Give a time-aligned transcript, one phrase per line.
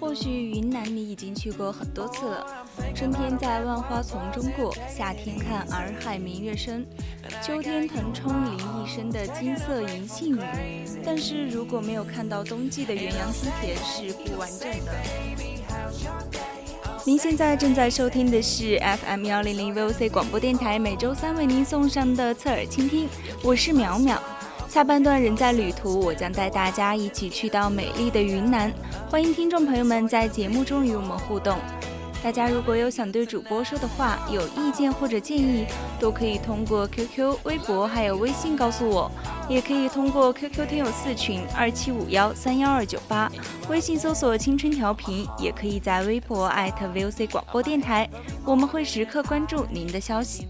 [0.00, 2.46] 或许云南你已经去过很多次了，
[2.94, 6.84] 春天在万花丛中过，夏天看洱海明月升，
[7.42, 10.40] 秋天腾冲淋一身的金色银杏雨。
[11.04, 15.47] 但是如果没有看到冬季的元阳梯田，是不完整的。
[17.08, 23.08] 您现在正在收听的是 FM 幺零零 VOC 广播电台，每周三为您送上的侧耳倾听，
[23.42, 24.18] 我是淼淼。
[24.68, 28.70] 下半段人在旅途，我将带大家一起去到美丽的云南，
[29.08, 31.56] 欢迎听众朋友们在节目中与我们互动。
[32.22, 35.64] 大家如果有想对主播说的话，有意见或者建议，
[35.98, 39.10] 都可以通过 QQ、微博还有微信告诉我，
[39.48, 43.30] 也可以通过 QQ 听友四群二七五幺三幺二九八，
[43.68, 48.08] 微信搜索“青春调频”，也可以在微博 @VOC 广播电台，
[48.44, 50.46] 我们会时刻关注您的消息。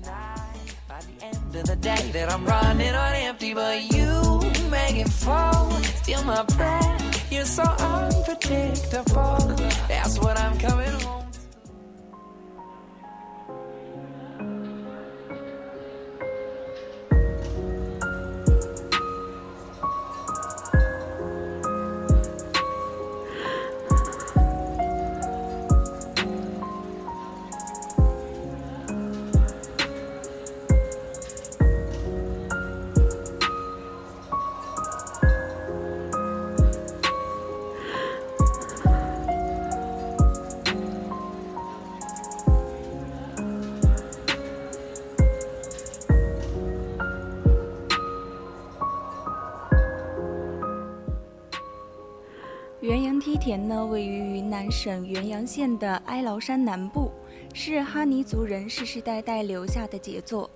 [53.39, 57.11] 田呢，位于云南省元阳县的哀牢山南部，
[57.55, 60.51] 是哈尼族人世世代代留下的杰作。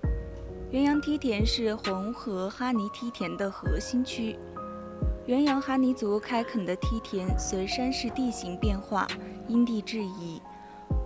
[0.69, 4.37] 元阳梯田是红河哈尼梯田的核心区。
[5.25, 9.07] 元阳哈尼族开垦的梯田随山势地形变化，
[9.47, 10.41] 因地制宜，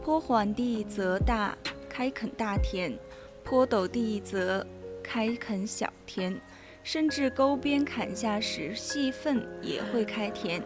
[0.02, 1.56] 坡缓地则大
[1.88, 2.98] 开垦大田，
[3.44, 4.66] 坡陡地则
[5.04, 6.36] 开垦小田，
[6.82, 10.62] 甚至沟边砍下石细粪也会开田。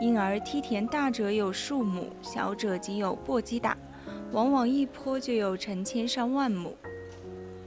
[0.00, 3.76] 因而梯田大者有数亩，小者仅有簸箕大，
[4.32, 6.74] 往往一坡就有成千上万亩。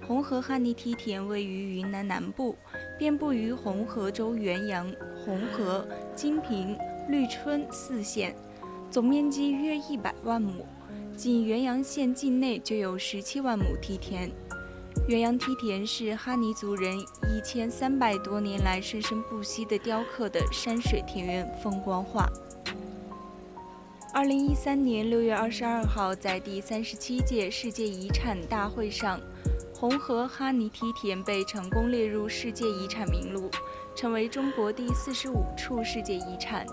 [0.05, 2.55] 红河哈尼梯田位于云南南部，
[2.97, 4.91] 遍布于红河州元阳、
[5.23, 6.75] 红河、金平、
[7.07, 8.35] 绿春四县，
[8.89, 10.65] 总面积约一百万亩。
[11.15, 14.31] 仅元阳县境内就有十七万亩梯田。
[15.07, 22.29] 元阳梯田是哈尼族人一千三百多年来生生不息的雕刻的山水田园风光画。
[24.13, 29.19] 二零一三年六月二十二号，在第三十七届世界遗产大会上，
[29.75, 33.49] 红河哈尼梯田被成功列入世界遗产名录，
[33.95, 36.65] 成为中国第四十五处世界遗产，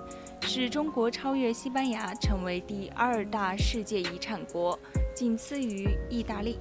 [0.43, 4.79] 使中国超越西班牙，成为第二大世界遗产国，
[5.15, 6.59] 仅次于意大利。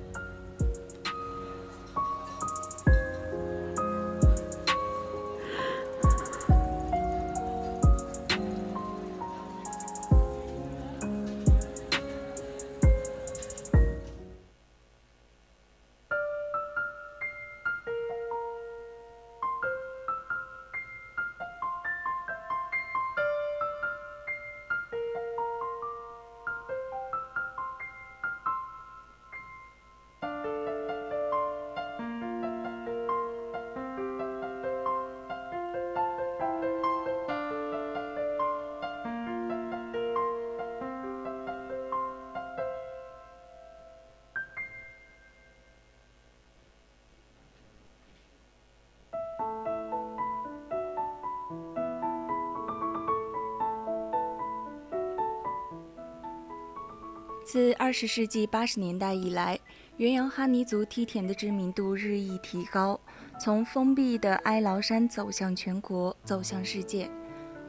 [57.51, 59.59] 自二十世纪八十年代以来，
[59.97, 62.99] 元阳哈尼族梯田的知名度日益提高，
[63.39, 67.09] 从封闭的哀牢山走向全国，走向世界。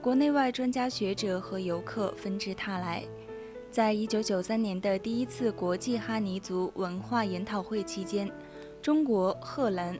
[0.02, 3.02] 国内外专家学者和游客纷至沓来。
[3.70, 8.30] 在一九九三年的第一次国际哈尼族文化研讨会期间，
[8.82, 9.98] 中国、荷兰、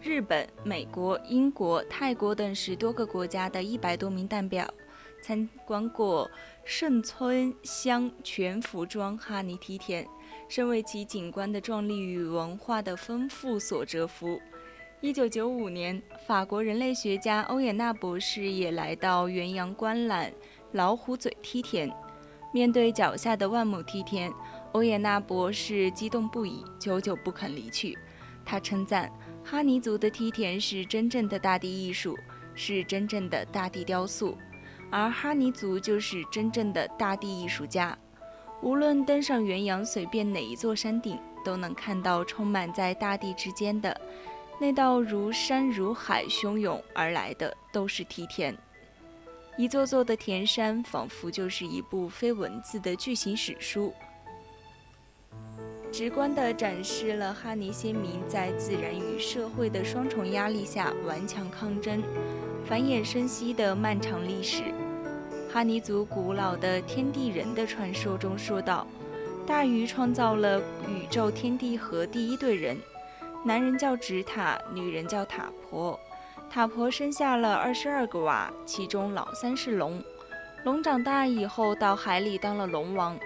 [0.00, 4.66] 日本、美国、英国、泰国等十多个国家的一百多名代表
[5.22, 6.30] 参观过
[6.64, 10.06] 盛村乡全服装哈尼梯田，
[10.48, 14.40] 深为其景观的壮丽与文化的丰富所折服。
[15.00, 20.32] 一九九五年，法国人类学家欧也纳博士也来到元阳观览
[20.72, 21.90] 老虎嘴梯田。
[22.52, 24.30] 面对脚下的万亩梯田，
[24.72, 27.96] 欧也纳博士激动不已，久久不肯离去。
[28.44, 29.10] 他称赞
[29.44, 32.18] 哈尼族的梯田是真正的大地艺术，
[32.54, 34.36] 是真正的大地雕塑，
[34.90, 37.96] 而哈尼族就是真正的大地艺术家。
[38.62, 43.98] 无论登上元阳随便哪一座山顶，都能看到充满在大地之间的。
[44.60, 48.54] 那道如山如海汹涌而来的都是梯田，
[49.56, 53.94] 一座座的田山仿佛就是一部非文字的巨型史书，
[55.92, 62.02] 直观地展示了哈尼先民在自然与社会的双重压力下顽强抗争、
[62.64, 64.62] 繁衍生息的漫长历史。
[65.52, 68.86] 哈尼族古老的天地人的传说中说道
[69.44, 72.76] ：“大禹创造了宇宙天地和第一对人。”
[73.44, 75.98] 男人叫直塔，女人叫塔婆。
[76.48, 80.00] 塔婆生下了二十二个娃，其中老三是龙。
[80.64, 83.18] 龙长大以后到海里当了龙王。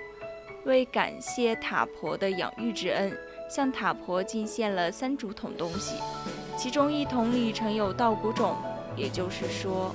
[0.64, 3.16] 为感谢塔婆的养育之恩，
[3.48, 5.96] 向塔婆进献了三竹筒东西，
[6.56, 8.56] 其中一桶里盛有稻谷种。
[8.96, 9.94] 也就是说，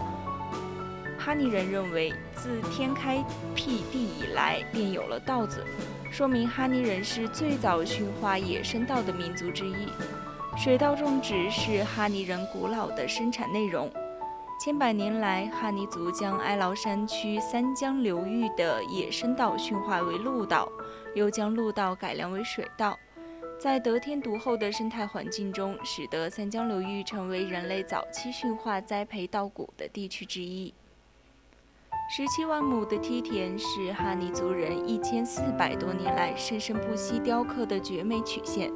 [1.17, 3.23] 哈尼人认为自天开
[3.55, 5.65] 辟地以来便有了稻子。
[6.11, 9.87] 说明哈尼人是最早驯化野生稻的民族之一。
[10.57, 13.89] 水稻种植是哈尼人古老的生产内容。
[14.59, 20.69] 千百年来，哈尼族将哀牢山区三江流域的野生稻驯化为陆稻，
[21.15, 22.99] 又将陆稻改良为水稻。
[23.57, 30.73] 在得天独厚的生态环境中，使得三江流域成为人类早期驯化栽培稻谷的地区之一。
[32.13, 38.69] 十七万亩的梯田是哈尼族人一千四百多年来生生不息雕刻的绝美曲线。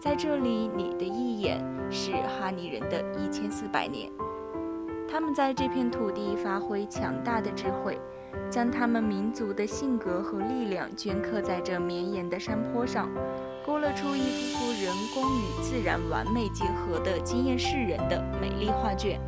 [0.00, 4.10] 在这里，你的一眼是哈尼人的一千四百年。
[5.08, 7.98] 他们在这片土地发挥强大的智慧，
[8.50, 13.08] 将他们民族的性格和力量镌刻在这绵延的山坡上，
[13.64, 19.20] 勾勒出一幅幅人工与自然完美结合的惊艳世人的美丽画卷。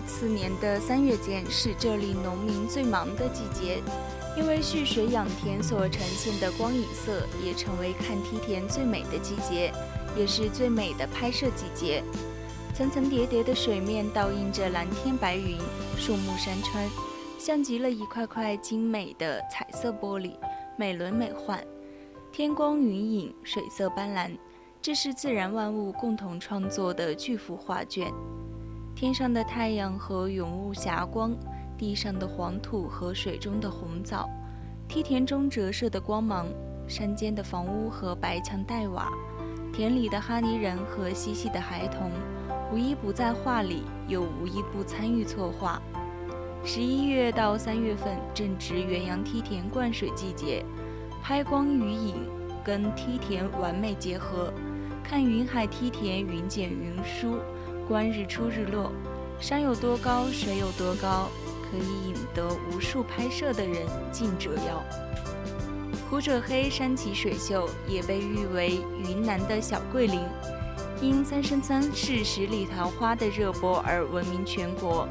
[0.00, 3.82] 次年的三月间是这里农民最忙的季节，
[4.36, 9.72] 因为蓄水养田所呈现的光影色，也成为看梯田最美的季节，
[10.16, 12.02] 也是最美的拍摄季节。
[12.74, 15.58] 层层叠叠的水面倒映着蓝天白云、
[15.96, 16.88] 树木山川，
[17.38, 20.34] 像极了一块块精美的彩色玻璃，
[20.76, 21.58] 美轮美奂。
[22.30, 24.30] 天光云影，水色斑斓，
[24.80, 28.12] 这是自然万物共同创作的巨幅画卷。
[28.98, 31.32] 天上的太阳和永雾霞光，
[31.76, 34.28] 地上的黄土和水中的红枣，
[34.88, 36.48] 梯田中折射的光芒，
[36.88, 39.08] 山间的房屋和白墙黛瓦，
[39.72, 42.10] 田里的哈尼人和嬉戏的孩童，
[42.72, 45.80] 无一不在画里，又无一不参与策划。
[46.64, 50.64] 十一月到三月份正值元阳梯田灌水季节，
[51.22, 52.16] 拍光与影
[52.64, 54.52] 跟梯田完美结合，
[55.04, 57.36] 看云海梯田云卷云舒。
[57.88, 58.92] 观日出日落，
[59.40, 61.30] 山有多高，水有多高，
[61.62, 64.84] 可以引得无数拍摄的人竞折腰。
[66.10, 70.20] 苦者黑山奇水秀也被誉为云南的小桂林，
[71.00, 75.08] 因三生三世十里桃花的热播而闻名全国。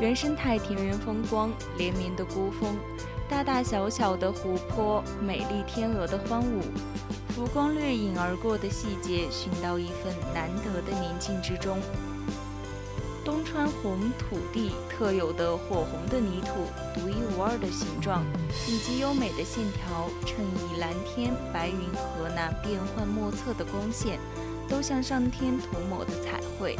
[0.00, 2.76] 原生态田园风光连绵的孤峰，
[3.28, 6.62] 大大小小的湖泊，美丽天鹅的欢舞，
[7.28, 11.78] 浮光掠影而过的细节，寻到一份难得的宁静之中。
[13.26, 16.64] 东川红土地特有的火红的泥土，
[16.94, 18.24] 独一无二的形状，
[18.68, 24.20] 以及优美的线条，衬以蓝天白云和那变幻莫测的光线，
[24.68, 26.76] 都像上天涂抹的彩绘。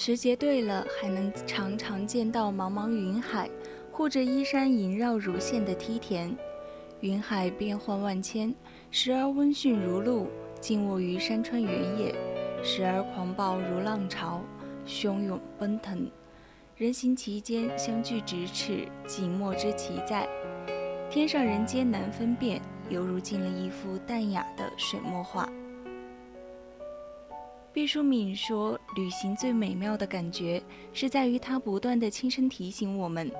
[0.00, 3.50] 时节对了，还能常常见到茫茫云海，
[3.90, 6.32] 护着依山萦绕如线的梯田。
[7.00, 8.54] 云海变幻万千，
[8.92, 10.28] 时而温驯如鹿，
[10.60, 12.14] 静卧于山川原野；
[12.62, 14.40] 时而狂暴如浪潮，
[14.86, 16.08] 汹涌奔腾。
[16.76, 20.28] 人行其间，相距咫尺，即莫知其在。
[21.10, 25.50] 天上人间难分辨，犹如进了一幅淡雅的水墨画。
[27.78, 30.60] 毕淑敏说：“旅行最美妙的感觉，
[30.92, 33.30] 是在于它不断的轻声提醒我们，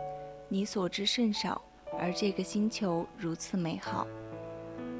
[0.48, 1.60] 你所知甚少，
[1.98, 4.06] 而这个星球如此美好。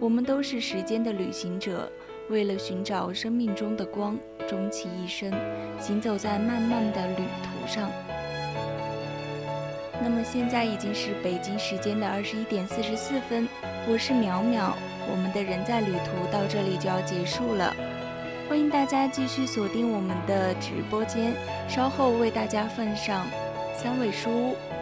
[0.01, 1.89] 我们都是时间的旅行者，
[2.29, 4.19] 为了寻找生命中的光，
[4.49, 5.33] 终其一生，
[5.79, 7.89] 行走在漫漫的旅途上。”
[10.03, 13.49] 那么现在已经是北京时间的二十一点四十四分，
[13.89, 14.73] 我是淼淼，
[15.09, 17.73] 我们的人在旅途到这里就要结束了。
[18.49, 21.35] 欢迎大家继续锁定我们的直播间，
[21.69, 23.27] 稍后为大家奉上
[23.77, 24.78] 三味书屋。